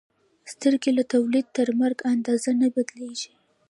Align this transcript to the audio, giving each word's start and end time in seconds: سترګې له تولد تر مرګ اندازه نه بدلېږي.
سترګې 0.51 0.91
له 0.97 1.03
تولد 1.13 1.45
تر 1.57 1.67
مرګ 1.79 1.97
اندازه 2.13 2.51
نه 2.61 2.67
بدلېږي. 2.75 3.31